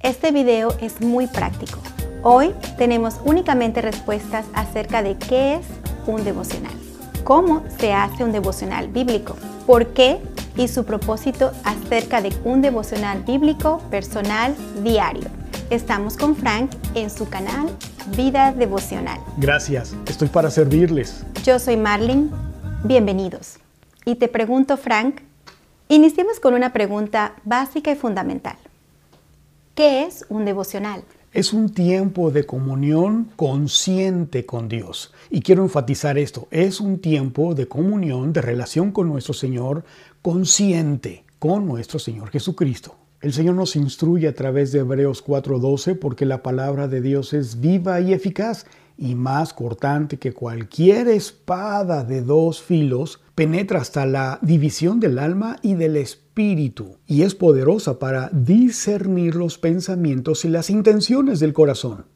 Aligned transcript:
Este 0.00 0.30
video 0.30 0.76
es 0.80 1.00
muy 1.00 1.26
práctico. 1.26 1.80
Hoy 2.22 2.54
tenemos 2.76 3.16
únicamente 3.24 3.82
respuestas 3.82 4.46
acerca 4.54 5.02
de 5.02 5.16
qué 5.16 5.56
es 5.56 5.66
un 6.06 6.22
devocional, 6.22 6.72
cómo 7.24 7.64
se 7.78 7.92
hace 7.92 8.22
un 8.22 8.30
devocional 8.30 8.88
bíblico, 8.88 9.34
por 9.66 9.88
qué 9.88 10.20
y 10.56 10.68
su 10.68 10.84
propósito 10.84 11.50
acerca 11.64 12.22
de 12.22 12.32
un 12.44 12.62
devocional 12.62 13.24
bíblico 13.24 13.78
personal 13.90 14.54
diario. 14.84 15.26
Estamos 15.68 16.16
con 16.16 16.36
Frank 16.36 16.70
en 16.94 17.10
su 17.10 17.28
canal 17.28 17.68
Vida 18.16 18.52
Devocional. 18.52 19.18
Gracias, 19.36 19.96
estoy 20.06 20.28
para 20.28 20.50
servirles. 20.52 21.24
Yo 21.42 21.58
soy 21.58 21.76
Marlene, 21.76 22.28
bienvenidos. 22.84 23.58
Y 24.04 24.14
te 24.14 24.28
pregunto, 24.28 24.76
Frank, 24.76 25.22
iniciemos 25.88 26.38
con 26.38 26.54
una 26.54 26.72
pregunta 26.72 27.34
básica 27.44 27.90
y 27.90 27.96
fundamental. 27.96 28.56
¿Qué 29.78 30.02
es 30.02 30.26
un 30.28 30.44
devocional? 30.44 31.04
Es 31.32 31.52
un 31.52 31.68
tiempo 31.68 32.32
de 32.32 32.44
comunión 32.44 33.30
consciente 33.36 34.44
con 34.44 34.68
Dios. 34.68 35.12
Y 35.30 35.40
quiero 35.40 35.62
enfatizar 35.62 36.18
esto, 36.18 36.48
es 36.50 36.80
un 36.80 36.98
tiempo 36.98 37.54
de 37.54 37.68
comunión, 37.68 38.32
de 38.32 38.42
relación 38.42 38.90
con 38.90 39.06
nuestro 39.06 39.34
Señor, 39.34 39.84
consciente 40.20 41.24
con 41.38 41.64
nuestro 41.64 42.00
Señor 42.00 42.30
Jesucristo. 42.30 42.96
El 43.20 43.32
Señor 43.32 43.54
nos 43.54 43.76
instruye 43.76 44.26
a 44.26 44.34
través 44.34 44.72
de 44.72 44.80
Hebreos 44.80 45.22
4:12 45.24 45.94
porque 45.94 46.26
la 46.26 46.42
palabra 46.42 46.88
de 46.88 47.00
Dios 47.00 47.32
es 47.32 47.60
viva 47.60 48.00
y 48.00 48.12
eficaz 48.12 48.66
y 48.96 49.14
más 49.14 49.52
cortante 49.52 50.18
que 50.18 50.32
cualquier 50.32 51.06
espada 51.06 52.02
de 52.02 52.22
dos 52.22 52.60
filos, 52.60 53.20
penetra 53.38 53.80
hasta 53.80 54.04
la 54.04 54.40
división 54.42 54.98
del 54.98 55.16
alma 55.16 55.60
y 55.62 55.74
del 55.74 55.96
espíritu, 55.96 56.98
y 57.06 57.22
es 57.22 57.36
poderosa 57.36 58.00
para 58.00 58.30
discernir 58.32 59.36
los 59.36 59.58
pensamientos 59.58 60.44
y 60.44 60.48
las 60.48 60.70
intenciones 60.70 61.38
del 61.38 61.52
corazón. 61.52 62.06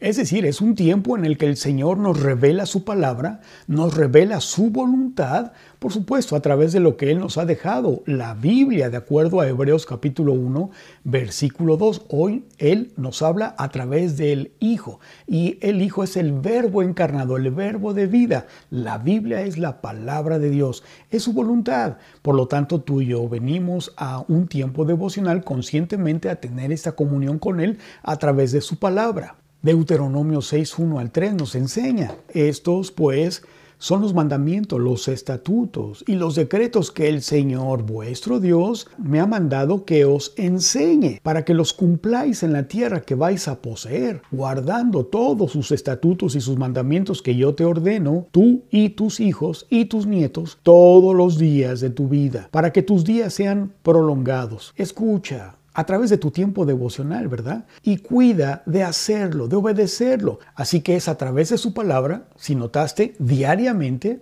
Es 0.00 0.16
decir, 0.16 0.46
es 0.46 0.62
un 0.62 0.76
tiempo 0.76 1.14
en 1.18 1.26
el 1.26 1.36
que 1.36 1.44
el 1.44 1.58
Señor 1.58 1.98
nos 1.98 2.22
revela 2.22 2.64
su 2.64 2.84
palabra, 2.84 3.42
nos 3.66 3.94
revela 3.94 4.40
su 4.40 4.70
voluntad, 4.70 5.52
por 5.78 5.92
supuesto, 5.92 6.36
a 6.36 6.40
través 6.40 6.72
de 6.72 6.80
lo 6.80 6.96
que 6.96 7.10
Él 7.10 7.18
nos 7.18 7.36
ha 7.36 7.44
dejado, 7.44 8.02
la 8.06 8.32
Biblia, 8.32 8.88
de 8.88 8.96
acuerdo 8.96 9.42
a 9.42 9.48
Hebreos 9.48 9.84
capítulo 9.84 10.32
1, 10.32 10.70
versículo 11.04 11.76
2. 11.76 12.06
Hoy 12.08 12.46
Él 12.56 12.94
nos 12.96 13.20
habla 13.20 13.54
a 13.58 13.68
través 13.68 14.16
del 14.16 14.52
Hijo, 14.58 15.00
y 15.26 15.58
el 15.60 15.82
Hijo 15.82 16.02
es 16.02 16.16
el 16.16 16.32
verbo 16.32 16.82
encarnado, 16.82 17.36
el 17.36 17.50
verbo 17.50 17.92
de 17.92 18.06
vida. 18.06 18.46
La 18.70 18.96
Biblia 18.96 19.42
es 19.42 19.58
la 19.58 19.82
palabra 19.82 20.38
de 20.38 20.48
Dios, 20.48 20.82
es 21.10 21.24
su 21.24 21.34
voluntad. 21.34 21.98
Por 22.22 22.36
lo 22.36 22.48
tanto, 22.48 22.80
tú 22.80 23.02
y 23.02 23.08
yo 23.08 23.28
venimos 23.28 23.92
a 23.98 24.24
un 24.28 24.48
tiempo 24.48 24.86
devocional 24.86 25.44
conscientemente 25.44 26.30
a 26.30 26.40
tener 26.40 26.72
esta 26.72 26.92
comunión 26.92 27.38
con 27.38 27.60
Él 27.60 27.76
a 28.02 28.16
través 28.16 28.52
de 28.52 28.62
su 28.62 28.78
palabra. 28.78 29.39
Deuteronomio 29.62 30.40
6, 30.40 30.78
1 30.78 30.98
al 30.98 31.10
3 31.10 31.34
nos 31.34 31.54
enseña. 31.54 32.14
Estos 32.32 32.90
pues 32.90 33.42
son 33.80 34.02
los 34.02 34.12
mandamientos, 34.12 34.78
los 34.78 35.08
estatutos 35.08 36.04
y 36.06 36.14
los 36.14 36.34
decretos 36.34 36.90
que 36.90 37.08
el 37.08 37.22
Señor 37.22 37.82
vuestro 37.82 38.38
Dios 38.38 38.88
me 38.98 39.20
ha 39.20 39.26
mandado 39.26 39.86
que 39.86 40.04
os 40.04 40.34
enseñe, 40.36 41.18
para 41.22 41.44
que 41.44 41.54
los 41.54 41.72
cumpláis 41.72 42.42
en 42.42 42.52
la 42.52 42.68
tierra 42.68 43.00
que 43.00 43.14
vais 43.14 43.48
a 43.48 43.62
poseer, 43.62 44.20
guardando 44.30 45.06
todos 45.06 45.52
sus 45.52 45.72
estatutos 45.72 46.36
y 46.36 46.42
sus 46.42 46.58
mandamientos 46.58 47.22
que 47.22 47.36
yo 47.36 47.54
te 47.54 47.64
ordeno, 47.64 48.26
tú 48.30 48.64
y 48.70 48.90
tus 48.90 49.18
hijos 49.18 49.66
y 49.70 49.86
tus 49.86 50.06
nietos, 50.06 50.58
todos 50.62 51.16
los 51.16 51.38
días 51.38 51.80
de 51.80 51.88
tu 51.88 52.08
vida, 52.08 52.48
para 52.50 52.72
que 52.72 52.82
tus 52.82 53.04
días 53.04 53.32
sean 53.32 53.72
prolongados. 53.82 54.74
Escucha, 54.76 55.56
a 55.72 55.84
través 55.84 56.10
de 56.10 56.18
tu 56.18 56.30
tiempo 56.30 56.66
devocional, 56.66 57.28
¿verdad? 57.28 57.64
Y 57.82 57.98
cuida 57.98 58.62
de 58.66 58.82
hacerlo, 58.82 59.48
de 59.48 59.56
obedecerlo. 59.56 60.40
Así 60.54 60.80
que 60.80 60.96
es 60.96 61.08
a 61.08 61.16
través 61.16 61.50
de 61.50 61.58
su 61.58 61.72
palabra, 61.72 62.24
si 62.36 62.54
notaste, 62.54 63.14
diariamente, 63.18 64.20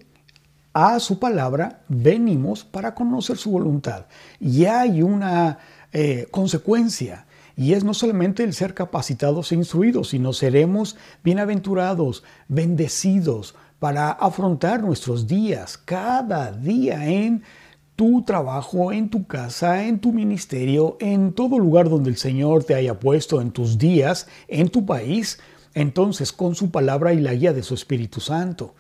a 0.75 1.01
su 1.01 1.19
palabra 1.19 1.81
venimos 1.89 2.65
para 2.65 2.95
conocer 2.95 3.39
su 3.39 3.51
voluntad. 3.51 4.07
Y 4.39 4.67
hay 4.67 5.03
una 5.03 5.59
eh, 5.93 6.29
consecuencia. 6.31 7.27
Y 7.57 7.73
es 7.73 7.83
no 7.83 7.95
solamente 7.95 8.45
el 8.45 8.53
ser 8.53 8.75
capacitados 8.75 9.51
e 9.51 9.57
instruidos, 9.57 10.11
sino 10.11 10.33
seremos 10.33 10.97
bienaventurados, 11.25 12.23
bendecidos 12.47 13.57
para 13.79 14.11
afrontar 14.11 14.83
nuestros 14.83 15.27
días, 15.27 15.77
cada 15.77 16.53
día 16.53 17.07
en 17.07 17.43
tu 17.99 18.23
trabajo, 18.23 18.93
en 18.93 19.11
tu 19.11 19.27
casa, 19.27 19.85
en 19.85 19.99
tu 19.99 20.13
ministerio, 20.13 20.97
en 21.01 21.33
todo 21.33 21.59
lugar 21.59 21.89
donde 21.89 22.11
el 22.11 22.17
Señor 22.17 22.63
te 22.63 22.77
haya 22.77 23.01
puesto 23.01 23.41
en 23.41 23.51
tus 23.51 23.77
días, 23.77 24.29
en 24.47 24.69
tu 24.69 24.87
país, 24.87 25.41
entonces 25.75 26.31
con 26.31 26.55
su 26.55 26.71
palabra 26.71 27.13
y 27.13 27.21
la 27.21 27.35
guía 27.35 27.53
de 27.53 27.65
su 27.65 27.75
Espíritu 27.75 28.21
Santo. 28.21 28.77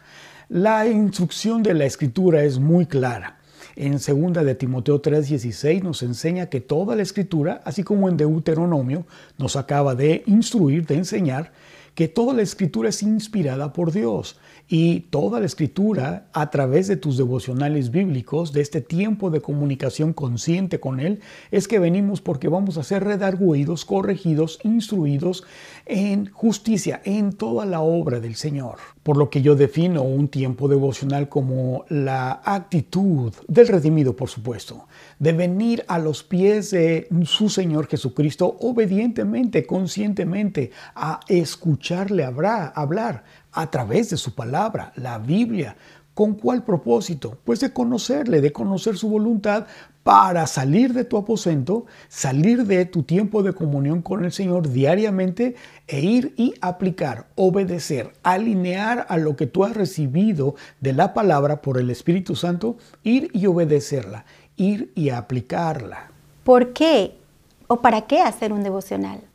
La 0.48 0.86
instrucción 0.86 1.64
de 1.64 1.74
la 1.74 1.84
Escritura 1.84 2.44
es 2.44 2.60
muy 2.60 2.86
clara. 2.86 3.40
En 3.74 3.94
2 3.94 4.44
de 4.44 4.54
Timoteo 4.54 5.02
3:16 5.02 5.82
nos 5.82 6.04
enseña 6.04 6.46
que 6.46 6.60
toda 6.60 6.94
la 6.94 7.02
Escritura, 7.02 7.60
así 7.64 7.82
como 7.82 8.08
en 8.08 8.16
Deuteronomio, 8.16 9.04
nos 9.36 9.56
acaba 9.56 9.96
de 9.96 10.22
instruir, 10.26 10.86
de 10.86 10.94
enseñar, 10.94 11.50
que 11.98 12.06
toda 12.06 12.32
la 12.32 12.42
escritura 12.42 12.90
es 12.90 13.02
inspirada 13.02 13.72
por 13.72 13.90
Dios 13.90 14.38
y 14.68 15.00
toda 15.10 15.40
la 15.40 15.46
escritura 15.46 16.28
a 16.32 16.48
través 16.48 16.86
de 16.86 16.96
tus 16.96 17.16
devocionales 17.16 17.90
bíblicos, 17.90 18.52
de 18.52 18.60
este 18.60 18.80
tiempo 18.80 19.30
de 19.30 19.40
comunicación 19.40 20.12
consciente 20.12 20.78
con 20.78 21.00
Él, 21.00 21.18
es 21.50 21.66
que 21.66 21.80
venimos 21.80 22.20
porque 22.20 22.46
vamos 22.46 22.78
a 22.78 22.84
ser 22.84 23.02
redarguidos, 23.02 23.84
corregidos, 23.84 24.60
instruidos 24.62 25.42
en 25.86 26.30
justicia, 26.30 27.00
en 27.04 27.32
toda 27.32 27.66
la 27.66 27.80
obra 27.80 28.20
del 28.20 28.36
Señor. 28.36 28.76
Por 29.02 29.16
lo 29.16 29.28
que 29.28 29.42
yo 29.42 29.56
defino 29.56 30.02
un 30.02 30.28
tiempo 30.28 30.68
devocional 30.68 31.28
como 31.28 31.84
la 31.88 32.42
actitud 32.44 33.32
del 33.48 33.66
redimido, 33.66 34.14
por 34.14 34.28
supuesto, 34.28 34.86
de 35.18 35.32
venir 35.32 35.84
a 35.88 35.98
los 35.98 36.22
pies 36.22 36.70
de 36.70 37.08
su 37.24 37.48
Señor 37.48 37.88
Jesucristo 37.88 38.56
obedientemente, 38.60 39.66
conscientemente, 39.66 40.70
a 40.94 41.20
escucharle 41.88 42.24
hablar 42.24 43.24
a 43.52 43.70
través 43.70 44.10
de 44.10 44.16
su 44.16 44.34
palabra, 44.34 44.92
la 44.96 45.18
Biblia. 45.18 45.76
¿Con 46.14 46.34
cuál 46.34 46.64
propósito? 46.64 47.38
Pues 47.44 47.60
de 47.60 47.72
conocerle, 47.72 48.40
de 48.40 48.52
conocer 48.52 48.96
su 48.96 49.08
voluntad 49.08 49.66
para 50.02 50.46
salir 50.46 50.92
de 50.92 51.04
tu 51.04 51.16
aposento, 51.16 51.86
salir 52.08 52.66
de 52.66 52.84
tu 52.86 53.04
tiempo 53.04 53.42
de 53.42 53.52
comunión 53.52 54.02
con 54.02 54.24
el 54.24 54.32
Señor 54.32 54.68
diariamente 54.68 55.54
e 55.86 56.00
ir 56.00 56.34
y 56.36 56.54
aplicar, 56.60 57.26
obedecer, 57.36 58.12
alinear 58.22 59.06
a 59.08 59.16
lo 59.16 59.36
que 59.36 59.46
tú 59.46 59.64
has 59.64 59.74
recibido 59.74 60.56
de 60.80 60.92
la 60.92 61.14
palabra 61.14 61.62
por 61.62 61.78
el 61.78 61.88
Espíritu 61.88 62.34
Santo, 62.34 62.76
ir 63.02 63.30
y 63.32 63.46
obedecerla 63.46 64.24
ir 64.58 64.92
y 64.94 65.10
aplicarla. 65.10 66.10
¿Por 66.44 66.72
qué 66.74 67.14
o 67.68 67.80
para 67.80 68.02
qué 68.02 68.20
hacer 68.20 68.52
un 68.52 68.62
devocional? 68.62 69.27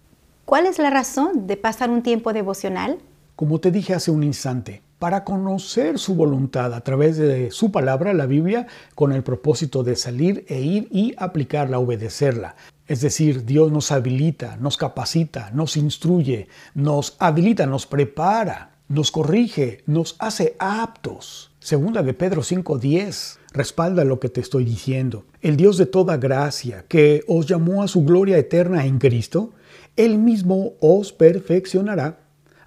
¿Cuál 0.45 0.65
es 0.65 0.77
la 0.77 0.89
razón 0.89 1.47
de 1.47 1.55
pasar 1.55 1.89
un 1.89 2.03
tiempo 2.03 2.33
devocional? 2.33 2.97
Como 3.37 3.59
te 3.59 3.71
dije 3.71 3.93
hace 3.93 4.11
un 4.11 4.23
instante, 4.23 4.81
para 4.99 5.23
conocer 5.23 5.97
su 5.97 6.15
voluntad 6.15 6.73
a 6.73 6.81
través 6.81 7.17
de 7.17 7.49
su 7.49 7.71
palabra, 7.71 8.13
la 8.13 8.25
Biblia, 8.25 8.67
con 8.93 9.13
el 9.13 9.23
propósito 9.23 9.83
de 9.83 9.95
salir 9.95 10.45
e 10.49 10.59
ir 10.61 10.89
y 10.91 11.15
aplicarla, 11.17 11.79
obedecerla. 11.79 12.57
Es 12.87 12.99
decir, 12.99 13.45
Dios 13.45 13.71
nos 13.71 13.93
habilita, 13.93 14.57
nos 14.57 14.75
capacita, 14.75 15.49
nos 15.53 15.77
instruye, 15.77 16.49
nos 16.73 17.15
habilita, 17.19 17.65
nos 17.65 17.85
prepara, 17.85 18.73
nos 18.89 19.11
corrige, 19.11 19.81
nos 19.87 20.17
hace 20.19 20.57
aptos. 20.59 21.51
Segunda 21.59 22.03
de 22.03 22.13
Pedro 22.13 22.43
5:10 22.43 23.39
respalda 23.53 24.03
lo 24.03 24.19
que 24.19 24.27
te 24.27 24.41
estoy 24.41 24.65
diciendo. 24.65 25.23
El 25.41 25.55
Dios 25.55 25.77
de 25.77 25.85
toda 25.85 26.17
gracia, 26.17 26.83
que 26.89 27.23
os 27.27 27.47
llamó 27.47 27.81
a 27.81 27.87
su 27.87 28.03
gloria 28.03 28.37
eterna 28.37 28.85
en 28.85 28.99
Cristo, 28.99 29.53
Él 29.95 30.17
mismo 30.17 30.73
os 30.79 31.13
perfeccionará, 31.13 32.19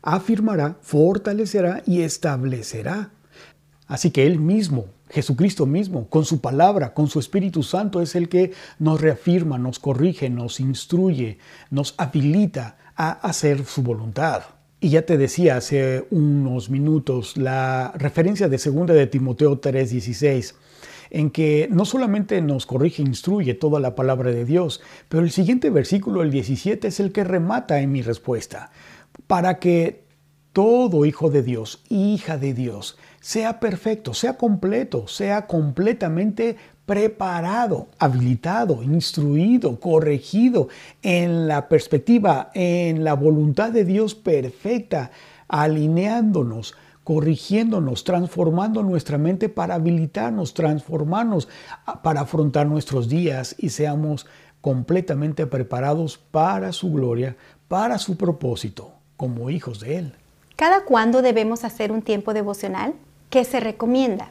afirmará, 0.02 0.76
fortalecerá 0.80 1.82
y 1.86 2.02
establecerá. 2.02 3.10
Así 3.86 4.10
que 4.10 4.26
Él 4.26 4.38
mismo, 4.38 4.86
Jesucristo 5.10 5.66
mismo, 5.66 6.08
con 6.08 6.24
su 6.24 6.40
palabra, 6.40 6.94
con 6.94 7.08
su 7.08 7.18
Espíritu 7.18 7.62
Santo, 7.62 8.00
es 8.00 8.14
el 8.14 8.28
que 8.28 8.52
nos 8.78 9.00
reafirma, 9.00 9.58
nos 9.58 9.78
corrige, 9.78 10.30
nos 10.30 10.60
instruye, 10.60 11.38
nos 11.70 11.94
habilita 11.96 12.76
a 12.96 13.10
hacer 13.10 13.64
su 13.64 13.82
voluntad. 13.82 14.42
Y 14.80 14.90
ya 14.90 15.02
te 15.02 15.16
decía 15.16 15.56
hace 15.56 16.06
unos 16.10 16.70
minutos 16.70 17.36
la 17.36 17.92
referencia 17.96 18.48
de 18.48 18.58
2 18.58 18.86
de 18.86 19.06
Timoteo 19.06 19.60
3:16 19.60 20.54
en 21.10 21.30
que 21.30 21.68
no 21.70 21.84
solamente 21.84 22.40
nos 22.42 22.66
corrige 22.66 23.02
e 23.02 23.06
instruye 23.06 23.54
toda 23.54 23.80
la 23.80 23.94
palabra 23.94 24.30
de 24.30 24.44
Dios, 24.44 24.80
pero 25.08 25.22
el 25.22 25.30
siguiente 25.30 25.70
versículo, 25.70 26.22
el 26.22 26.30
17, 26.30 26.88
es 26.88 27.00
el 27.00 27.12
que 27.12 27.24
remata 27.24 27.80
en 27.80 27.92
mi 27.92 28.02
respuesta, 28.02 28.70
para 29.26 29.58
que 29.58 30.04
todo 30.52 31.04
hijo 31.04 31.30
de 31.30 31.42
Dios, 31.42 31.82
hija 31.88 32.38
de 32.38 32.54
Dios, 32.54 32.96
sea 33.20 33.60
perfecto, 33.60 34.14
sea 34.14 34.38
completo, 34.38 35.06
sea 35.06 35.46
completamente 35.46 36.56
preparado, 36.86 37.88
habilitado, 37.98 38.82
instruido, 38.82 39.78
corregido 39.80 40.68
en 41.02 41.48
la 41.48 41.68
perspectiva, 41.68 42.50
en 42.54 43.04
la 43.04 43.14
voluntad 43.14 43.72
de 43.72 43.84
Dios 43.84 44.14
perfecta, 44.14 45.10
alineándonos, 45.48 46.74
corrigiéndonos, 47.06 48.02
transformando 48.02 48.82
nuestra 48.82 49.16
mente 49.16 49.48
para 49.48 49.76
habilitarnos, 49.76 50.54
transformarnos, 50.54 51.46
para 52.02 52.22
afrontar 52.22 52.66
nuestros 52.66 53.08
días 53.08 53.54
y 53.60 53.68
seamos 53.68 54.26
completamente 54.60 55.46
preparados 55.46 56.18
para 56.18 56.72
su 56.72 56.90
gloria, 56.90 57.36
para 57.68 57.98
su 57.98 58.16
propósito, 58.16 58.90
como 59.16 59.50
hijos 59.50 59.78
de 59.78 59.98
Él. 59.98 60.14
¿Cada 60.56 60.82
cuándo 60.84 61.22
debemos 61.22 61.62
hacer 61.62 61.92
un 61.92 62.02
tiempo 62.02 62.34
devocional? 62.34 62.94
¿Qué 63.30 63.44
se 63.44 63.60
recomienda? 63.60 64.30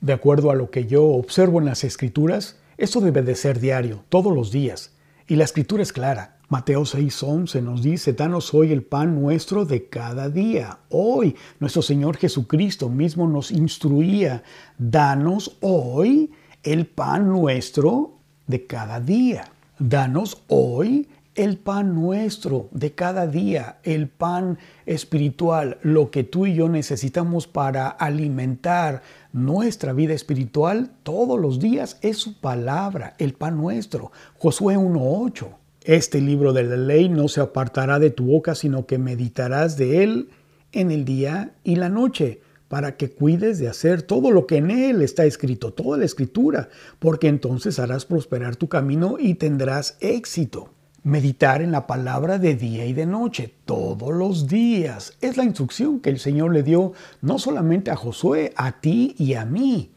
De 0.00 0.12
acuerdo 0.12 0.50
a 0.50 0.56
lo 0.56 0.68
que 0.68 0.86
yo 0.86 1.04
observo 1.04 1.60
en 1.60 1.66
las 1.66 1.84
escrituras, 1.84 2.56
esto 2.76 3.00
debe 3.00 3.22
de 3.22 3.36
ser 3.36 3.60
diario, 3.60 4.02
todos 4.08 4.34
los 4.34 4.50
días. 4.50 4.90
Y 5.28 5.36
la 5.36 5.44
escritura 5.44 5.84
es 5.84 5.92
clara. 5.92 6.35
Mateo 6.48 6.84
6:11 6.84 7.60
nos 7.60 7.82
dice, 7.82 8.12
danos 8.12 8.54
hoy 8.54 8.70
el 8.70 8.84
pan 8.84 9.20
nuestro 9.20 9.64
de 9.64 9.88
cada 9.88 10.28
día. 10.28 10.78
Hoy 10.90 11.34
nuestro 11.58 11.82
Señor 11.82 12.18
Jesucristo 12.18 12.88
mismo 12.88 13.26
nos 13.26 13.50
instruía, 13.50 14.44
danos 14.78 15.56
hoy 15.60 16.30
el 16.62 16.86
pan 16.86 17.28
nuestro 17.28 18.18
de 18.46 18.64
cada 18.64 19.00
día. 19.00 19.50
Danos 19.80 20.44
hoy 20.46 21.08
el 21.34 21.58
pan 21.58 21.96
nuestro 21.96 22.68
de 22.70 22.92
cada 22.92 23.26
día, 23.26 23.78
el 23.82 24.08
pan 24.08 24.56
espiritual, 24.86 25.78
lo 25.82 26.12
que 26.12 26.22
tú 26.22 26.46
y 26.46 26.54
yo 26.54 26.68
necesitamos 26.68 27.48
para 27.48 27.88
alimentar 27.88 29.02
nuestra 29.32 29.92
vida 29.92 30.14
espiritual 30.14 30.92
todos 31.02 31.40
los 31.40 31.58
días 31.58 31.98
es 32.02 32.18
su 32.18 32.40
palabra, 32.40 33.14
el 33.18 33.34
pan 33.34 33.56
nuestro. 33.56 34.12
Josué 34.38 34.78
1.8. 34.78 35.65
Este 35.86 36.20
libro 36.20 36.52
de 36.52 36.64
la 36.64 36.76
ley 36.76 37.08
no 37.08 37.28
se 37.28 37.40
apartará 37.40 38.00
de 38.00 38.10
tu 38.10 38.24
boca, 38.24 38.56
sino 38.56 38.86
que 38.86 38.98
meditarás 38.98 39.76
de 39.76 40.02
él 40.02 40.30
en 40.72 40.90
el 40.90 41.04
día 41.04 41.52
y 41.62 41.76
la 41.76 41.88
noche, 41.88 42.40
para 42.66 42.96
que 42.96 43.12
cuides 43.12 43.60
de 43.60 43.68
hacer 43.68 44.02
todo 44.02 44.32
lo 44.32 44.48
que 44.48 44.56
en 44.56 44.72
él 44.72 45.00
está 45.00 45.26
escrito, 45.26 45.72
toda 45.72 45.96
la 45.96 46.04
escritura, 46.04 46.70
porque 46.98 47.28
entonces 47.28 47.78
harás 47.78 48.04
prosperar 48.04 48.56
tu 48.56 48.68
camino 48.68 49.14
y 49.20 49.34
tendrás 49.34 49.96
éxito. 50.00 50.70
Meditar 51.04 51.62
en 51.62 51.70
la 51.70 51.86
palabra 51.86 52.40
de 52.40 52.56
día 52.56 52.84
y 52.84 52.92
de 52.92 53.06
noche, 53.06 53.54
todos 53.64 54.12
los 54.12 54.48
días. 54.48 55.12
Es 55.20 55.36
la 55.36 55.44
instrucción 55.44 56.00
que 56.00 56.10
el 56.10 56.18
Señor 56.18 56.52
le 56.52 56.64
dio 56.64 56.94
no 57.22 57.38
solamente 57.38 57.92
a 57.92 57.96
Josué, 57.96 58.52
a 58.56 58.80
ti 58.80 59.14
y 59.18 59.34
a 59.34 59.44
mí. 59.44 59.92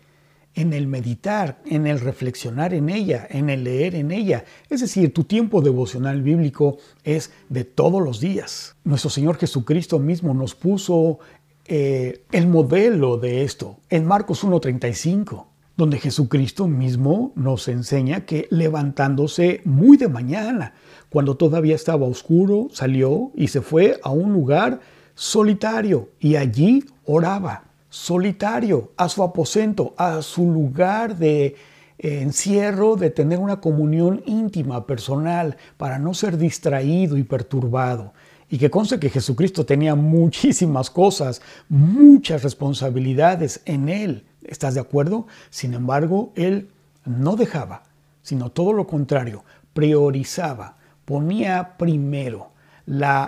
En 0.56 0.74
el 0.74 0.88
meditar, 0.88 1.62
en 1.66 1.88
el 1.88 2.00
reflexionar 2.00 2.74
en 2.74 2.90
ella, 2.90 3.28
en 3.30 3.50
el 3.50 3.64
leer 3.64 3.96
en 3.96 4.12
ella. 4.12 4.46
Es 4.70 4.82
decir, 4.82 5.14
tu 5.14 5.24
tiempo 5.24 5.62
devocional 5.62 6.22
bíblico 6.22 6.78
es 7.04 7.32
de 7.50 7.64
todos 7.64 8.02
los 8.02 8.20
días. 8.20 8.76
Nuestro 8.84 9.10
Señor 9.10 9.38
Jesucristo 9.38 10.00
mismo 10.00 10.34
nos 10.34 10.56
puso 10.56 11.20
eh, 11.66 12.24
el 12.32 12.48
modelo 12.48 13.18
de 13.18 13.44
esto 13.44 13.78
en 13.90 14.06
Marcos 14.06 14.44
1.35 14.44 15.46
donde 15.80 15.98
Jesucristo 15.98 16.68
mismo 16.68 17.32
nos 17.36 17.70
enseña 17.70 18.26
que 18.26 18.50
levantándose 18.52 19.62
muy 19.64 19.96
de 19.96 20.10
mañana, 20.10 20.74
cuando 21.10 21.38
todavía 21.38 21.74
estaba 21.74 22.06
oscuro, 22.06 22.68
salió 22.70 23.32
y 23.34 23.48
se 23.48 23.62
fue 23.62 23.98
a 24.04 24.10
un 24.10 24.34
lugar 24.34 24.82
solitario 25.16 26.10
y 26.20 26.36
allí 26.36 26.84
oraba, 27.06 27.69
solitario, 27.90 28.92
a 28.98 29.10
su 29.10 29.24
aposento, 29.24 29.94
a 29.98 30.22
su 30.22 30.52
lugar 30.52 31.18
de 31.18 31.56
eh, 31.98 32.22
encierro, 32.22 32.96
de 32.96 33.10
tener 33.10 33.40
una 33.40 33.60
comunión 33.60 34.22
íntima, 34.26 34.86
personal, 34.86 35.58
para 35.78 36.00
no 36.00 36.14
ser 36.14 36.38
distraído 36.38 37.18
y 37.18 37.24
perturbado. 37.24 38.14
Y 38.50 38.58
que 38.58 38.70
conste 38.72 39.00
que 39.00 39.10
Jesucristo 39.10 39.66
tenía 39.66 39.96
muchísimas 39.96 40.90
cosas, 40.90 41.42
muchas 41.68 42.44
responsabilidades 42.44 43.62
en 43.66 43.90
él 43.90 44.26
¿Estás 44.50 44.74
de 44.74 44.80
acuerdo? 44.80 45.28
Sin 45.50 45.74
embargo, 45.76 46.32
él 46.36 46.70
no 47.06 47.36
dejaba, 47.36 47.84
sino 48.22 48.52
todo 48.52 48.74
lo 48.74 48.88
contrario, 48.88 49.44
priorizaba, 49.74 50.78
ponía 51.06 51.78
primero 51.78 52.52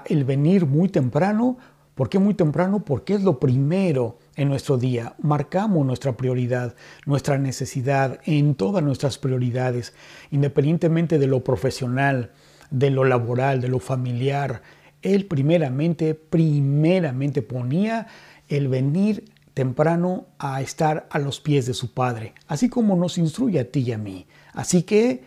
el 0.06 0.24
venir 0.24 0.66
muy 0.66 0.90
temprano. 0.90 1.58
¿Por 1.94 2.10
qué 2.10 2.18
muy 2.18 2.34
temprano? 2.34 2.84
Porque 2.84 3.13
es 3.13 3.22
lo 3.22 3.40
primero 3.40 4.18
en 4.36 4.50
nuestro 4.50 4.78
día. 4.78 5.16
Marcamos 5.22 5.86
nuestra 5.86 6.16
prioridad, 6.18 6.75
nuestra 7.06 7.38
necesidad 7.38 8.19
en 8.25 8.56
todas 8.56 8.83
nuestras 8.83 9.18
prioridades, 9.18 9.94
independientemente 10.31 11.19
de 11.19 11.28
lo 11.28 11.44
profesional, 11.44 12.31
de 12.69 12.89
lo 12.89 13.04
laboral, 13.04 13.62
de 13.62 13.68
lo 13.68 13.80
familiar. 13.80 14.62
Él 15.01 15.25
primeramente, 15.25 16.16
primeramente 16.16 17.42
ponía 17.42 18.07
el 18.48 18.68
venir 18.68 19.25
temprano 19.54 20.28
a 20.39 20.62
estar 20.62 21.07
a 21.12 21.19
los 21.19 21.39
pies 21.39 21.66
de 21.66 21.74
su 21.74 21.94
Padre, 21.94 22.34
así 22.48 22.69
como 22.69 22.95
nos 22.95 23.18
instruye 23.18 23.60
a 23.60 23.69
ti 23.69 23.81
y 23.81 23.92
a 23.92 23.98
mí. 23.98 24.27
Así 24.54 24.84
que 24.84 25.24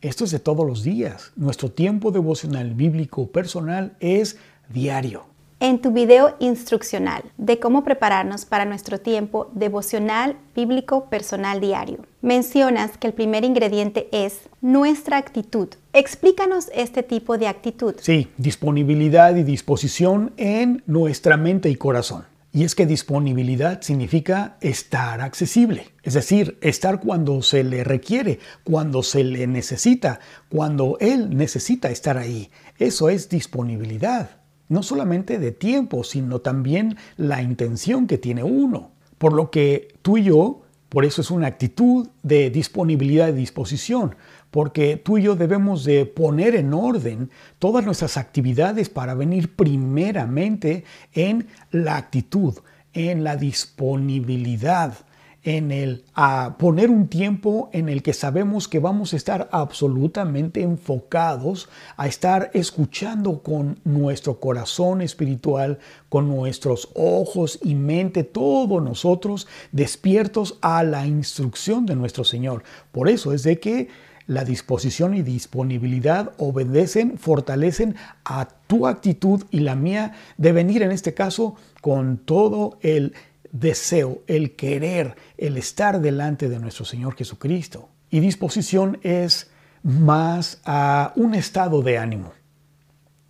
esto 0.00 0.24
es 0.24 0.30
de 0.30 0.38
todos 0.38 0.66
los 0.66 0.82
días. 0.82 1.32
Nuestro 1.36 1.70
tiempo 1.70 2.10
devocional 2.10 2.74
bíblico 2.74 3.30
personal 3.30 3.96
es 4.00 4.38
diario. 4.70 5.29
En 5.62 5.82
tu 5.82 5.92
video 5.92 6.36
instruccional 6.38 7.22
de 7.36 7.58
cómo 7.58 7.84
prepararnos 7.84 8.46
para 8.46 8.64
nuestro 8.64 8.98
tiempo 8.98 9.50
devocional 9.52 10.38
bíblico 10.56 11.10
personal 11.10 11.60
diario, 11.60 11.98
mencionas 12.22 12.96
que 12.96 13.06
el 13.06 13.12
primer 13.12 13.44
ingrediente 13.44 14.08
es 14.10 14.38
nuestra 14.62 15.18
actitud. 15.18 15.68
Explícanos 15.92 16.70
este 16.74 17.02
tipo 17.02 17.36
de 17.36 17.48
actitud. 17.48 17.94
Sí, 18.00 18.28
disponibilidad 18.38 19.36
y 19.36 19.42
disposición 19.42 20.32
en 20.38 20.82
nuestra 20.86 21.36
mente 21.36 21.68
y 21.68 21.76
corazón. 21.76 22.24
Y 22.54 22.64
es 22.64 22.74
que 22.74 22.86
disponibilidad 22.86 23.82
significa 23.82 24.56
estar 24.62 25.20
accesible, 25.20 25.92
es 26.02 26.14
decir, 26.14 26.56
estar 26.62 27.00
cuando 27.00 27.42
se 27.42 27.64
le 27.64 27.84
requiere, 27.84 28.38
cuando 28.64 29.02
se 29.02 29.24
le 29.24 29.46
necesita, 29.46 30.20
cuando 30.48 30.96
él 31.00 31.36
necesita 31.36 31.90
estar 31.90 32.16
ahí. 32.16 32.50
Eso 32.78 33.10
es 33.10 33.28
disponibilidad, 33.28 34.39
no 34.70 34.82
solamente 34.82 35.38
de 35.38 35.52
tiempo, 35.52 36.04
sino 36.04 36.38
también 36.38 36.96
la 37.18 37.42
intención 37.42 38.06
que 38.06 38.16
tiene 38.16 38.42
uno. 38.42 38.92
Por 39.18 39.34
lo 39.34 39.50
que 39.50 39.88
tú 40.00 40.16
y 40.16 40.22
yo, 40.24 40.62
por 40.88 41.04
eso 41.04 41.20
es 41.20 41.30
una 41.30 41.48
actitud 41.48 42.08
de 42.22 42.50
disponibilidad 42.50 43.28
y 43.28 43.32
disposición, 43.32 44.14
porque 44.50 44.96
tú 44.96 45.18
y 45.18 45.22
yo 45.22 45.36
debemos 45.36 45.84
de 45.84 46.06
poner 46.06 46.54
en 46.54 46.72
orden 46.72 47.30
todas 47.58 47.84
nuestras 47.84 48.16
actividades 48.16 48.88
para 48.88 49.14
venir 49.14 49.54
primeramente 49.54 50.84
en 51.12 51.48
la 51.72 51.96
actitud, 51.96 52.54
en 52.92 53.24
la 53.24 53.36
disponibilidad, 53.36 54.94
en 55.42 55.70
el 55.70 56.04
a 56.14 56.56
poner 56.58 56.90
un 56.90 57.08
tiempo 57.08 57.70
en 57.72 57.88
el 57.88 58.02
que 58.02 58.12
sabemos 58.12 58.68
que 58.68 58.78
vamos 58.78 59.12
a 59.12 59.16
estar 59.16 59.48
absolutamente 59.52 60.62
enfocados 60.62 61.68
a 61.96 62.06
estar 62.06 62.50
escuchando 62.54 63.42
con 63.42 63.78
nuestro 63.84 64.38
corazón 64.38 65.00
espiritual, 65.00 65.78
con 66.08 66.28
nuestros 66.28 66.90
ojos 66.94 67.58
y 67.62 67.74
mente, 67.74 68.24
todos 68.24 68.82
nosotros 68.82 69.48
despiertos 69.72 70.58
a 70.60 70.82
la 70.82 71.06
instrucción 71.06 71.86
de 71.86 71.96
nuestro 71.96 72.24
Señor. 72.24 72.62
Por 72.92 73.08
eso 73.08 73.32
es 73.32 73.42
de 73.42 73.58
que 73.58 73.88
la 74.26 74.44
disposición 74.44 75.14
y 75.14 75.22
disponibilidad 75.22 76.32
obedecen, 76.38 77.18
fortalecen 77.18 77.96
a 78.24 78.46
tu 78.68 78.86
actitud 78.86 79.42
y 79.50 79.60
la 79.60 79.74
mía 79.74 80.12
de 80.36 80.52
venir 80.52 80.82
en 80.82 80.92
este 80.92 81.14
caso 81.14 81.56
con 81.80 82.18
todo 82.18 82.78
el 82.82 83.14
deseo, 83.52 84.22
el 84.26 84.56
querer, 84.56 85.16
el 85.36 85.56
estar 85.56 86.00
delante 86.00 86.48
de 86.48 86.58
nuestro 86.58 86.84
Señor 86.84 87.16
Jesucristo. 87.16 87.88
Y 88.10 88.20
disposición 88.20 88.98
es 89.02 89.50
más 89.82 90.60
a 90.64 91.12
un 91.16 91.34
estado 91.34 91.82
de 91.82 91.98
ánimo, 91.98 92.32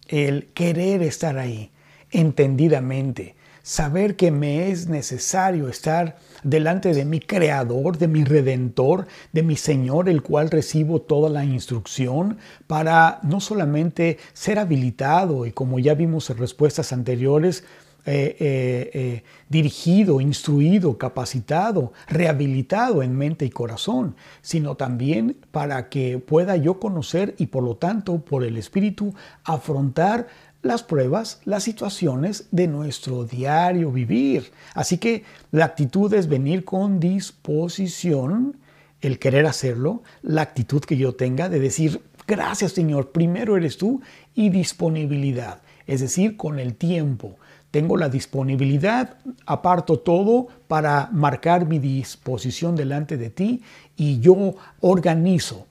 el 0.08 0.48
querer 0.52 1.02
estar 1.02 1.38
ahí 1.38 1.70
entendidamente, 2.10 3.36
saber 3.62 4.16
que 4.16 4.30
me 4.30 4.70
es 4.70 4.88
necesario 4.88 5.68
estar 5.68 6.16
delante 6.42 6.92
de 6.92 7.04
mi 7.04 7.20
Creador, 7.20 7.98
de 7.98 8.08
mi 8.08 8.24
Redentor, 8.24 9.06
de 9.32 9.42
mi 9.42 9.56
Señor, 9.56 10.08
el 10.08 10.22
cual 10.22 10.50
recibo 10.50 11.02
toda 11.02 11.28
la 11.28 11.44
instrucción 11.44 12.38
para 12.66 13.20
no 13.22 13.40
solamente 13.40 14.18
ser 14.32 14.58
habilitado 14.58 15.46
y 15.46 15.52
como 15.52 15.78
ya 15.78 15.94
vimos 15.94 16.30
en 16.30 16.38
respuestas 16.38 16.92
anteriores, 16.92 17.64
eh, 18.06 18.36
eh, 18.40 18.90
eh, 18.94 19.22
dirigido, 19.50 20.22
instruido, 20.22 20.96
capacitado, 20.96 21.92
rehabilitado 22.08 23.02
en 23.02 23.14
mente 23.14 23.44
y 23.44 23.50
corazón, 23.50 24.16
sino 24.40 24.74
también 24.74 25.36
para 25.50 25.90
que 25.90 26.18
pueda 26.18 26.56
yo 26.56 26.80
conocer 26.80 27.34
y 27.36 27.46
por 27.46 27.62
lo 27.62 27.76
tanto 27.76 28.18
por 28.20 28.42
el 28.42 28.56
Espíritu 28.56 29.14
afrontar 29.44 30.28
las 30.62 30.82
pruebas, 30.82 31.40
las 31.44 31.62
situaciones 31.62 32.48
de 32.50 32.68
nuestro 32.68 33.24
diario 33.24 33.92
vivir. 33.92 34.50
Así 34.74 34.96
que 34.96 35.24
la 35.50 35.66
actitud 35.66 36.12
es 36.14 36.26
venir 36.26 36.64
con 36.64 37.00
disposición 37.00 38.56
el 39.02 39.18
querer 39.18 39.46
hacerlo, 39.46 40.02
la 40.22 40.42
actitud 40.42 40.80
que 40.80 40.96
yo 40.96 41.14
tenga 41.14 41.48
de 41.48 41.60
decir, 41.60 42.02
gracias 42.26 42.72
Señor, 42.72 43.12
primero 43.12 43.56
eres 43.56 43.76
tú 43.76 44.00
y 44.34 44.48
disponibilidad, 44.48 45.60
es 45.86 46.00
decir, 46.00 46.36
con 46.36 46.58
el 46.58 46.74
tiempo. 46.74 47.36
Tengo 47.70 47.96
la 47.96 48.08
disponibilidad, 48.08 49.18
aparto 49.46 49.98
todo 49.98 50.48
para 50.66 51.08
marcar 51.12 51.66
mi 51.66 51.78
disposición 51.78 52.74
delante 52.74 53.16
de 53.16 53.30
ti 53.30 53.62
y 53.96 54.18
yo 54.20 54.54
organizo, 54.80 55.66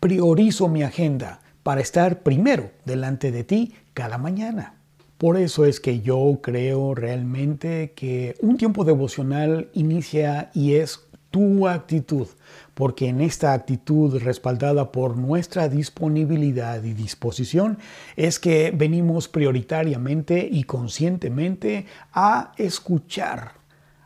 priorizo 0.00 0.68
mi 0.68 0.82
agenda 0.82 1.40
para 1.62 1.82
estar 1.82 2.22
primero 2.22 2.70
delante 2.86 3.30
de 3.30 3.44
ti 3.44 3.74
cada 3.92 4.16
mañana. 4.16 4.74
Por 5.18 5.36
eso 5.36 5.66
es 5.66 5.80
que 5.80 6.00
yo 6.00 6.38
creo 6.42 6.94
realmente 6.94 7.92
que 7.94 8.36
un 8.40 8.56
tiempo 8.56 8.84
devocional 8.84 9.68
inicia 9.74 10.50
y 10.54 10.76
es 10.76 11.00
tu 11.30 11.68
actitud, 11.68 12.26
porque 12.74 13.08
en 13.08 13.20
esta 13.20 13.52
actitud 13.52 14.22
respaldada 14.22 14.92
por 14.92 15.16
nuestra 15.16 15.68
disponibilidad 15.68 16.82
y 16.82 16.94
disposición 16.94 17.78
es 18.16 18.38
que 18.38 18.72
venimos 18.74 19.28
prioritariamente 19.28 20.48
y 20.50 20.64
conscientemente 20.64 21.86
a 22.12 22.52
escuchar 22.56 23.60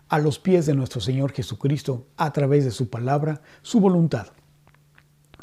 a 0.08 0.18
los 0.18 0.38
pies 0.38 0.66
de 0.66 0.74
nuestro 0.74 1.00
Señor 1.00 1.32
Jesucristo 1.32 2.06
a 2.16 2.32
través 2.32 2.64
de 2.64 2.70
su 2.70 2.88
palabra, 2.88 3.42
su 3.62 3.80
voluntad. 3.80 4.28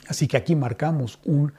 Así 0.08 0.28
que 0.28 0.38
aquí 0.38 0.56
marcamos 0.56 1.20
un, 1.26 1.54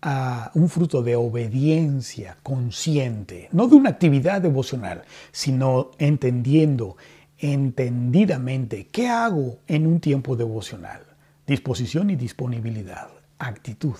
ah, 0.00 0.50
un 0.54 0.68
fruto 0.68 1.02
de 1.02 1.16
obediencia 1.16 2.38
consciente, 2.42 3.48
no 3.52 3.68
de 3.68 3.76
una 3.76 3.90
actividad 3.90 4.40
devocional, 4.40 5.02
sino 5.30 5.90
entendiendo 5.98 6.96
entendidamente 7.42 8.86
qué 8.90 9.08
hago 9.08 9.58
en 9.66 9.86
un 9.86 10.00
tiempo 10.00 10.36
devocional. 10.36 11.02
Disposición 11.46 12.08
y 12.08 12.16
disponibilidad, 12.16 13.08
actitud. 13.38 13.96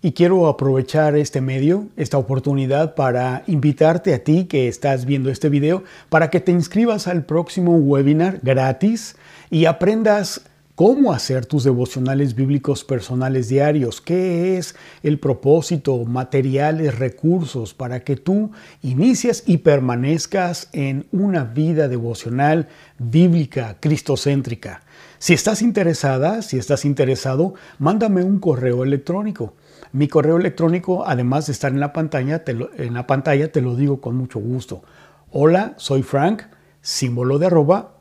Y 0.00 0.12
quiero 0.12 0.46
aprovechar 0.46 1.16
este 1.16 1.40
medio, 1.40 1.88
esta 1.96 2.18
oportunidad 2.18 2.94
para 2.94 3.42
invitarte 3.48 4.14
a 4.14 4.22
ti 4.22 4.44
que 4.44 4.68
estás 4.68 5.04
viendo 5.04 5.28
este 5.28 5.48
video 5.48 5.82
para 6.08 6.30
que 6.30 6.38
te 6.38 6.52
inscribas 6.52 7.08
al 7.08 7.24
próximo 7.24 7.76
webinar 7.76 8.38
gratis 8.44 9.16
y 9.50 9.64
aprendas 9.64 10.42
cómo 10.78 11.12
hacer 11.12 11.44
tus 11.44 11.64
devocionales 11.64 12.36
bíblicos 12.36 12.84
personales 12.84 13.48
diarios, 13.48 14.00
qué 14.00 14.58
es 14.58 14.76
el 15.02 15.18
propósito, 15.18 16.04
materiales, 16.04 17.00
recursos 17.00 17.74
para 17.74 18.04
que 18.04 18.14
tú 18.14 18.52
inicies 18.80 19.42
y 19.44 19.56
permanezcas 19.56 20.68
en 20.72 21.08
una 21.10 21.42
vida 21.42 21.88
devocional 21.88 22.68
bíblica, 22.96 23.78
cristocéntrica. 23.80 24.82
Si 25.18 25.34
estás 25.34 25.62
interesada, 25.62 26.42
si 26.42 26.58
estás 26.58 26.84
interesado, 26.84 27.54
mándame 27.80 28.22
un 28.22 28.38
correo 28.38 28.84
electrónico. 28.84 29.54
Mi 29.90 30.06
correo 30.06 30.36
electrónico, 30.36 31.04
además 31.08 31.48
de 31.48 31.54
estar 31.54 31.72
en 31.72 31.80
la 31.80 31.92
pantalla, 31.92 32.44
te 32.44 32.52
lo, 32.52 32.70
en 32.76 32.94
la 32.94 33.04
pantalla 33.04 33.50
te 33.50 33.62
lo 33.62 33.74
digo 33.74 34.00
con 34.00 34.14
mucho 34.14 34.38
gusto. 34.38 34.84
Hola, 35.32 35.74
soy 35.76 36.04
Frank, 36.04 36.42
símbolo 36.80 37.40
de 37.40 37.46
arroba, 37.46 37.96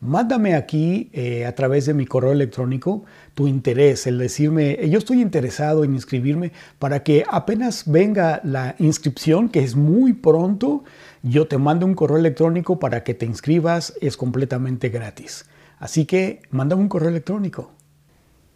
Mándame 0.00 0.54
aquí 0.54 1.08
eh, 1.14 1.46
a 1.46 1.54
través 1.54 1.86
de 1.86 1.94
mi 1.94 2.04
correo 2.04 2.32
electrónico 2.32 3.04
tu 3.34 3.48
interés, 3.48 4.06
el 4.06 4.18
decirme, 4.18 4.72
eh, 4.72 4.90
yo 4.90 4.98
estoy 4.98 5.22
interesado 5.22 5.84
en 5.84 5.94
inscribirme 5.94 6.52
para 6.78 7.02
que 7.02 7.24
apenas 7.28 7.90
venga 7.90 8.40
la 8.44 8.74
inscripción, 8.78 9.48
que 9.48 9.60
es 9.60 9.74
muy 9.74 10.12
pronto, 10.12 10.84
yo 11.22 11.48
te 11.48 11.56
mando 11.56 11.86
un 11.86 11.94
correo 11.94 12.18
electrónico 12.18 12.78
para 12.78 13.04
que 13.04 13.14
te 13.14 13.24
inscribas, 13.24 13.94
es 14.02 14.18
completamente 14.18 14.90
gratis. 14.90 15.46
Así 15.78 16.04
que 16.04 16.42
mándame 16.50 16.82
un 16.82 16.88
correo 16.88 17.08
electrónico. 17.08 17.70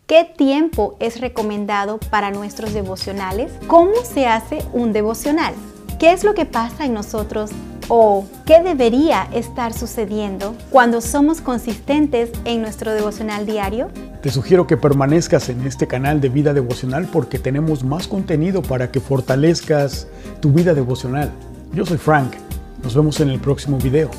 ¿Qué 0.07 0.25
tiempo 0.37 0.97
es 1.00 1.21
recomendado 1.21 1.99
para 2.11 2.31
nuestros 2.31 2.75
devocionales? 2.75 3.53
¿Cómo 3.67 3.95
se 4.05 4.27
hace 4.27 4.62
un 4.73 4.93
devocional? 4.93 5.55
¿Qué 5.99 6.12
es 6.12 6.25
lo 6.25 6.35
que 6.35 6.47
pasa 6.47 6.85
en 6.85 6.95
nosotros 6.95 7.50
o 7.90 8.25
qué 8.47 8.62
debería 8.62 9.28
estar 9.35 9.75
sucediendo 9.75 10.54
cuando 10.70 11.00
somos 11.00 11.40
consistentes 11.40 12.30
en 12.44 12.62
nuestro 12.62 12.94
devocional 12.94 13.44
diario? 13.44 13.88
Te 14.23 14.30
sugiero 14.30 14.66
que 14.66 14.76
permanezcas 14.76 15.49
en 15.49 15.66
este 15.66 15.88
canal 15.88 16.20
de 16.20 16.28
vida 16.28 16.54
devocional 16.54 17.09
porque 17.12 17.40
tenemos 17.40 17.82
más 17.82 18.06
contenido 18.06 18.62
para 18.62 18.92
que 18.92 19.00
fortalezcas 19.00 20.06
tu 20.40 20.52
vida 20.52 20.73
devocional. 20.73 21.32
Yo 21.75 21.85
soy 21.85 21.99
Frank. 21.99 22.35
Nos 22.82 22.94
vemos 22.94 23.20
en 23.20 23.28
el 23.28 23.40
próximo 23.40 23.76
video. 23.76 24.11